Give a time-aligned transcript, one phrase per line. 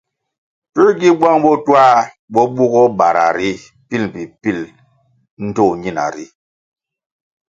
[0.73, 1.85] Puē gi bwang bo twā
[2.33, 3.49] bo bugoh bara ri
[3.87, 4.59] pil mbpi pil
[5.47, 6.25] ndtoh ñina ri?